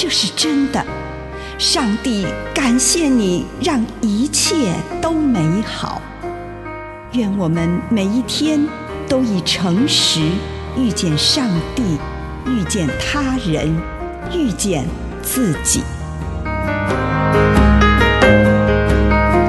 [0.00, 0.80] 这是真的，
[1.58, 6.00] 上帝感谢你，让一切都美好。
[7.14, 8.64] 愿我们每一天
[9.08, 10.20] 都以诚实
[10.76, 11.98] 遇见上帝，
[12.46, 13.76] 遇见他人，
[14.32, 14.86] 遇见
[15.20, 15.82] 自己。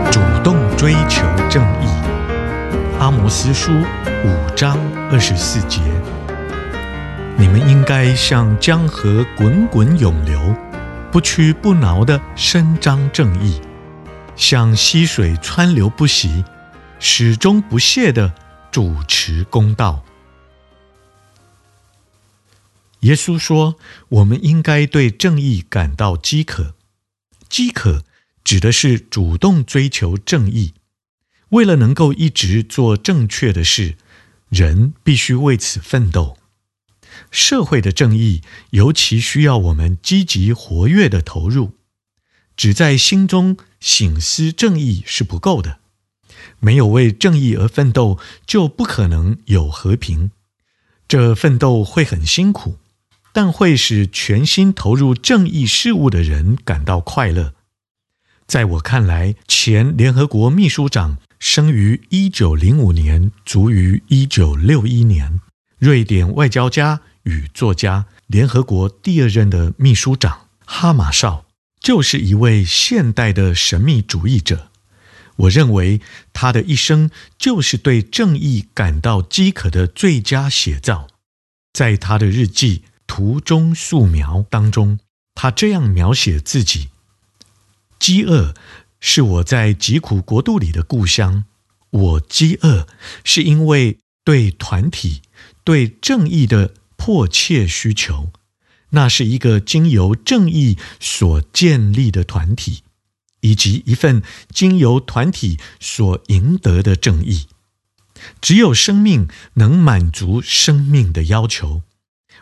[0.09, 1.86] 主动追求正义，
[3.00, 3.72] 阿摩司书
[4.25, 4.75] 五章
[5.11, 5.80] 二十四节。
[7.40, 10.54] 你们应该像江河滚滚涌流，
[11.09, 13.62] 不屈不挠地伸张正义；
[14.36, 16.44] 像溪水川流不息，
[17.00, 18.34] 始终不懈地
[18.70, 20.04] 主持公道。
[23.00, 23.78] 耶稣说
[24.20, 26.76] ：“我们应该对正义感到饥渴。
[27.48, 28.03] 饥渴
[28.44, 30.74] 指的是主动追求正义。
[31.52, 33.96] 为了能够一直做正确的事，
[34.50, 36.36] 人必须为此奋斗。”
[37.31, 38.41] 社会的正义
[38.72, 41.72] 尤其需要我们积极活跃的投入。
[42.55, 45.80] 只在心中醒思正义是不够的，
[46.59, 50.31] 没有为正义而奋斗，就不可能有和平。
[51.07, 52.77] 这奋斗会很辛苦，
[53.31, 57.53] 但会使全心投入正义事务的人感到快乐。
[58.45, 65.39] 在我看来，前联合国秘书长生于一九零五年，卒于一九六一年，
[65.78, 67.01] 瑞典外交家。
[67.29, 71.45] 与作家，联合国第二任的秘书长哈马绍
[71.79, 74.72] 就是一位现代的神秘主义者。
[75.38, 76.01] 我认为
[76.34, 81.07] 他的一生就是对正义感到饥渴的最佳写照。
[81.72, 85.00] 在他的日记《途中素描》当中，
[85.35, 86.89] 他这样描写自己
[88.00, 88.53] ：“饥饿
[89.00, 91.45] 是我在疾苦国度里的故乡。
[91.91, 92.88] 我饥饿
[93.23, 95.22] 是因为对团体、
[95.63, 98.30] 对正义的。”迫切需求，
[98.90, 102.84] 那是一个经由正义所建立的团体，
[103.40, 104.22] 以及一份
[104.54, 107.48] 经由团体所赢得的正义。
[108.42, 111.84] 只有生命能满足生命的要求，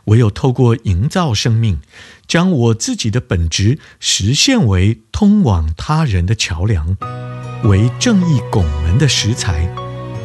[0.05, 1.79] 唯有透过营造生命，
[2.27, 6.97] 将我自己的本质实现为通往他人的桥梁，
[7.63, 9.71] 为正义拱门的石材，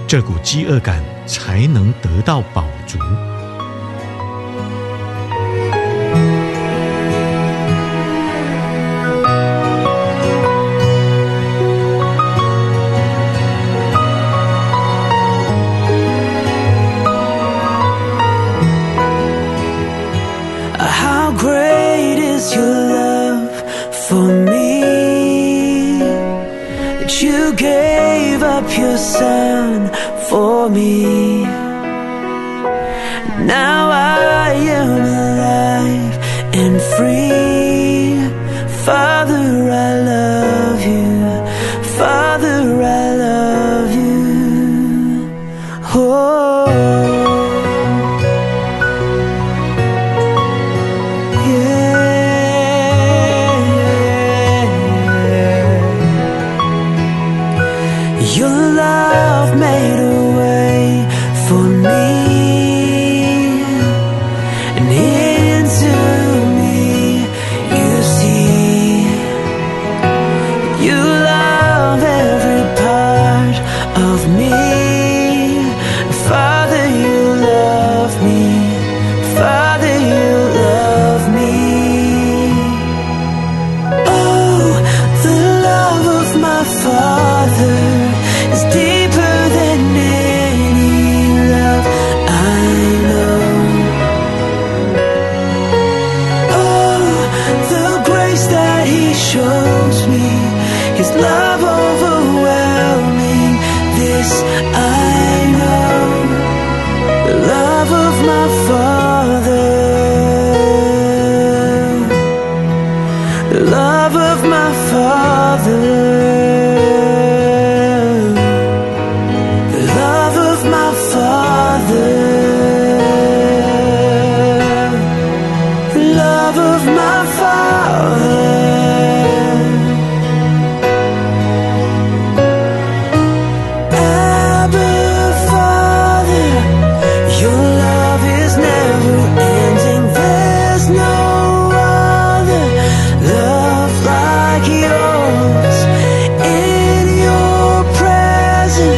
[0.08, 2.98] 这股饥饿感才能得到饱足。
[33.46, 36.14] Now I am alive
[36.54, 38.16] and free.
[38.84, 40.41] Father, I love.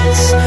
[0.07, 0.44] It's.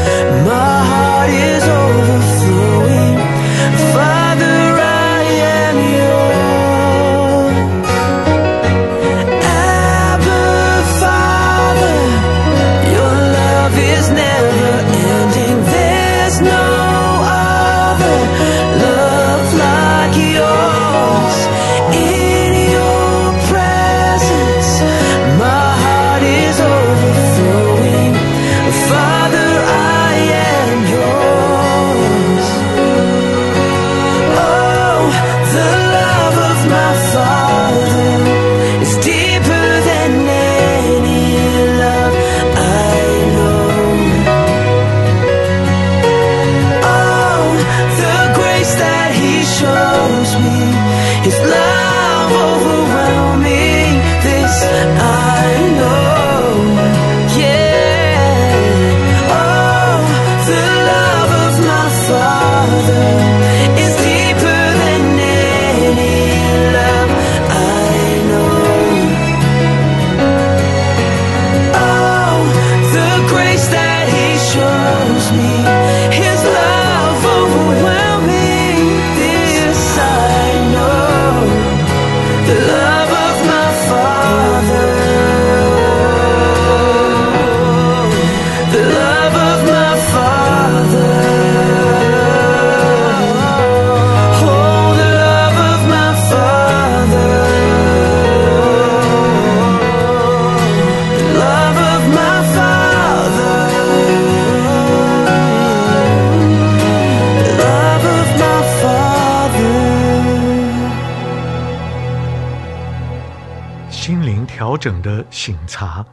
[114.78, 116.06] 整的醒察。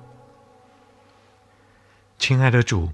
[2.18, 2.92] 亲爱的主，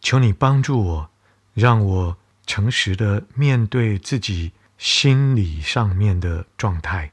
[0.00, 1.10] 求你帮助我，
[1.54, 2.16] 让我
[2.46, 7.12] 诚实的面对自己心理上面的状态，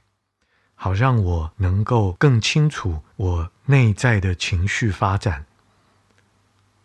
[0.75, 5.45] 好让我能够更清楚我内在的情绪发展。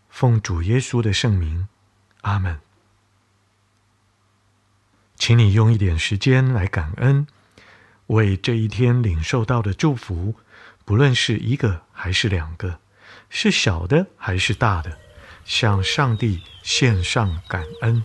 [0.09, 1.69] 奉主耶稣的圣名，
[2.23, 2.61] 阿门。
[5.15, 7.27] 请你用一点时间来感恩，
[8.09, 10.35] 为这一天领受到的祝福，
[10.85, 12.81] 不论是一个还是两个，
[13.31, 14.99] 是小的还是大的，
[15.45, 18.03] 向上帝献上感恩。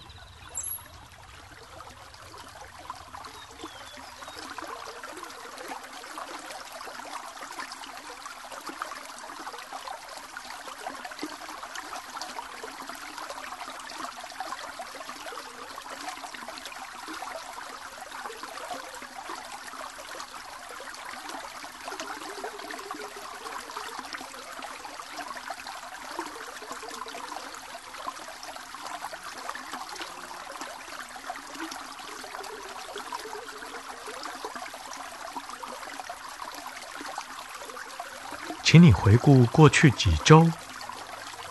[38.73, 40.51] 请你回顾过去几周、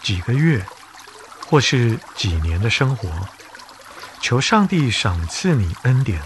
[0.02, 0.66] 几个月，
[1.48, 3.08] 或是几年的生活，
[4.20, 6.20] 求上帝赏赐你恩典，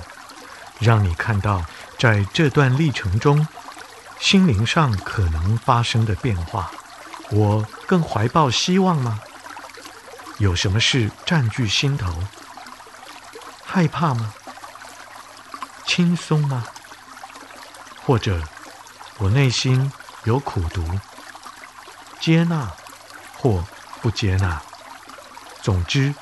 [0.78, 1.62] 让你看到
[1.98, 3.46] 在这段历程中，
[4.18, 6.70] 心灵上可能发生的变化。
[7.28, 9.20] 我更怀抱希望吗？
[10.38, 12.10] 有什么事占据心头？
[13.62, 14.32] 害怕吗？
[15.86, 16.64] 轻松吗？
[18.02, 18.42] 或者
[19.18, 19.92] 我内心？
[20.26, 20.85] 有苦读，
[22.18, 22.68] 接纳
[23.38, 23.64] 或
[24.02, 24.61] 不接纳，
[25.62, 26.12] 总之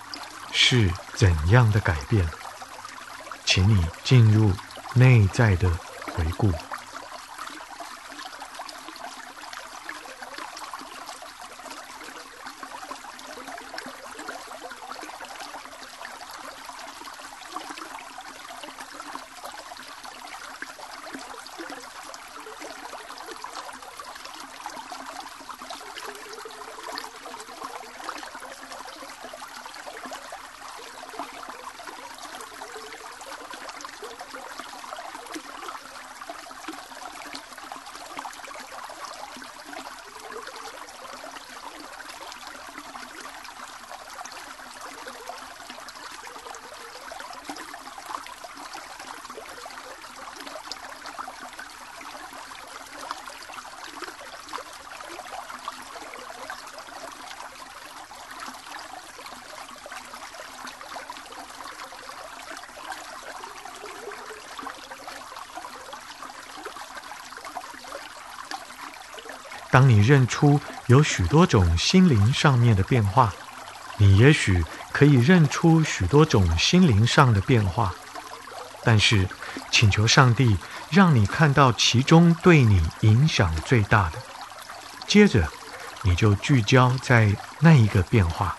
[0.53, 2.29] 是怎样的改变？
[3.47, 4.53] 请你进入
[4.93, 5.71] 内在的
[6.13, 6.53] 回顾。
[69.75, 73.35] 当你认出有许多种心灵上面的变化，
[73.97, 77.93] 你也许可以认出许多种心灵上的变化，
[78.85, 79.29] 但是
[79.73, 80.57] 请求上帝
[80.91, 84.23] 让你看到其中对你影响最大的，
[85.09, 85.49] 接着
[86.03, 88.57] 你就聚焦在那一个变化，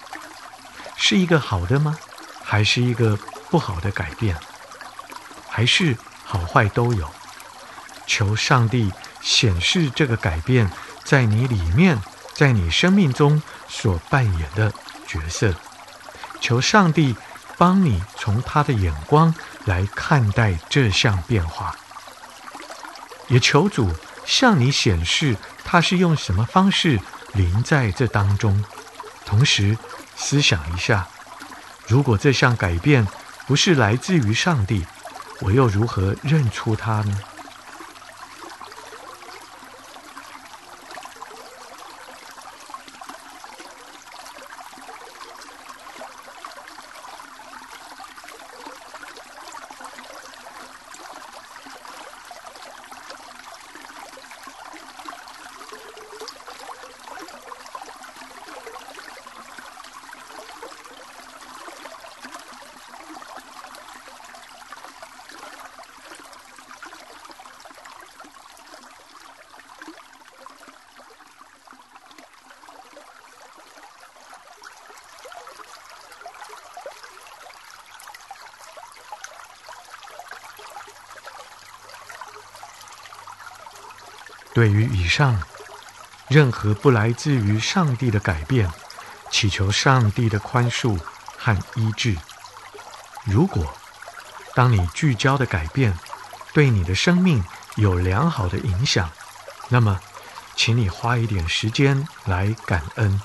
[0.97, 1.97] 是一个好的吗？
[2.43, 3.17] 还是一个
[3.49, 4.35] 不好的改变？
[5.47, 5.95] 还是
[6.25, 7.09] 好坏都有？
[8.05, 8.91] 求上帝
[9.21, 10.69] 显示这个改变。
[11.05, 12.01] 在你里面，
[12.33, 14.73] 在你生命中所扮演的
[15.07, 15.53] 角色，
[16.41, 17.15] 求上帝
[17.57, 19.33] 帮你从他的眼光
[19.65, 21.77] 来看待这项变化，
[23.27, 23.93] 也求主
[24.25, 26.99] 向你显示他是用什么方式
[27.33, 28.65] 临在这当中。
[29.25, 29.77] 同时，
[30.15, 31.07] 思想一下，
[31.87, 33.07] 如果这项改变
[33.45, 34.85] 不是来自于上帝，
[35.41, 37.17] 我又如何认出他呢？
[84.55, 85.37] 对于以上
[86.29, 88.71] 任何不来自于上帝的改变，
[89.29, 90.97] 祈求上帝的宽恕
[91.37, 92.15] 和医治。
[93.25, 93.75] 如果
[94.53, 95.99] 当你聚焦的改变
[96.53, 97.43] 对你的生命
[97.75, 99.11] 有良好的影响，
[99.67, 99.99] 那么，
[100.55, 103.21] 请你花一点时间来感恩。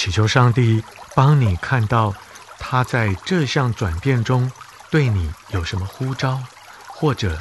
[0.00, 0.82] 祈求上帝
[1.14, 2.14] 帮你看到
[2.58, 4.50] 他在这项转变中
[4.88, 6.40] 对你有什么呼召，
[6.86, 7.38] 或者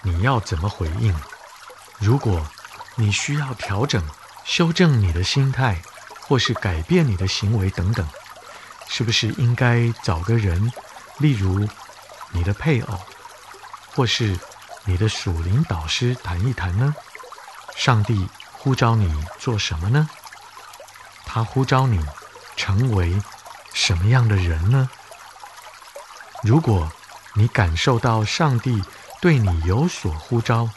[0.00, 1.12] 你要怎么回应。
[1.98, 2.46] 如果
[2.94, 4.00] 你需要调整、
[4.44, 5.82] 修正你的心态，
[6.20, 8.08] 或是改变你的行为等等，
[8.86, 10.70] 是不是应该找个人，
[11.18, 11.68] 例如
[12.30, 13.00] 你的配偶，
[13.92, 14.38] 或是
[14.84, 16.94] 你的属灵导师谈一谈呢？
[17.74, 20.08] 上帝呼召你做什么呢？
[21.34, 21.98] 他呼召你
[22.56, 23.18] 成为
[23.72, 24.90] 什么样的人呢？
[26.42, 26.92] 如果
[27.32, 28.82] 你感受到上帝
[29.18, 30.68] 对你有所呼召，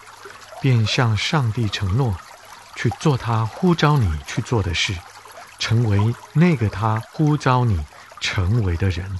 [0.61, 2.15] 便向上帝承诺
[2.73, 4.95] 去做他呼召你去做的事，
[5.59, 7.85] 成为那个他呼召你
[8.21, 9.19] 成为的人。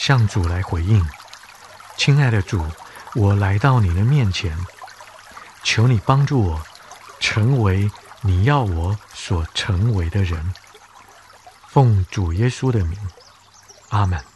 [0.00, 1.06] 向主来回应，
[1.98, 2.66] 亲爱的主，
[3.14, 4.56] 我来到你的面前，
[5.62, 6.62] 求你帮助我，
[7.20, 7.90] 成为
[8.22, 10.54] 你要我所成为的人。
[11.68, 12.98] 奉主耶稣的名，
[13.90, 14.29] 阿门。